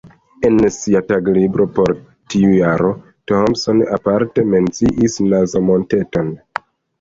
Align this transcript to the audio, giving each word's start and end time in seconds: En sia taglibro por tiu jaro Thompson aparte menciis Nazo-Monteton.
En 0.47 0.55
sia 0.75 1.01
taglibro 1.09 1.67
por 1.75 1.93
tiu 2.33 2.49
jaro 2.53 2.89
Thompson 3.33 3.83
aparte 3.99 4.47
menciis 4.55 5.19
Nazo-Monteton. 5.29 6.35